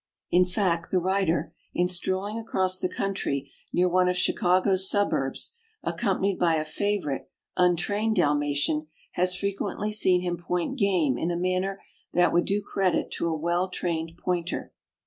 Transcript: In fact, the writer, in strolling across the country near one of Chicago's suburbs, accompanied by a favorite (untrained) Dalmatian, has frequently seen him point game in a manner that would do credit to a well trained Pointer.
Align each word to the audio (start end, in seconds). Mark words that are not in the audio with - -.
In 0.31 0.45
fact, 0.45 0.89
the 0.89 0.97
writer, 0.97 1.53
in 1.75 1.87
strolling 1.87 2.39
across 2.39 2.79
the 2.79 2.89
country 2.89 3.51
near 3.71 3.87
one 3.87 4.09
of 4.09 4.17
Chicago's 4.17 4.89
suburbs, 4.89 5.53
accompanied 5.83 6.39
by 6.39 6.55
a 6.55 6.65
favorite 6.65 7.29
(untrained) 7.55 8.15
Dalmatian, 8.15 8.87
has 9.11 9.35
frequently 9.37 9.91
seen 9.93 10.21
him 10.21 10.37
point 10.37 10.79
game 10.79 11.19
in 11.19 11.29
a 11.29 11.37
manner 11.37 11.79
that 12.13 12.33
would 12.33 12.45
do 12.45 12.63
credit 12.63 13.11
to 13.11 13.27
a 13.27 13.37
well 13.37 13.69
trained 13.69 14.13
Pointer. 14.17 14.73